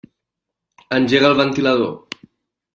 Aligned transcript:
Engega 0.97 1.31
el 1.33 1.37
ventilador. 1.43 2.21